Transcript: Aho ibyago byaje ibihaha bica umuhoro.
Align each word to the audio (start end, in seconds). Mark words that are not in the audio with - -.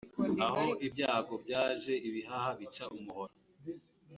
Aho 0.45 0.65
ibyago 0.85 1.33
byaje 1.43 1.93
ibihaha 2.07 2.49
bica 2.59 2.83
umuhoro. 2.95 3.33